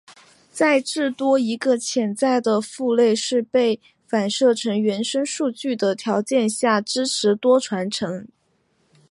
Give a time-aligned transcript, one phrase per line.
[0.51, 8.27] 在至多一个潜在的父类是被反射成原生数据的条件下支持多继承。